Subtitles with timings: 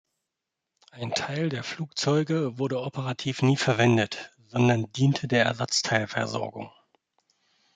[0.89, 6.71] Ein Teil der Flugzeuge wurde operativ nie verwendet, sondern diente der Ersatzteilversorgung.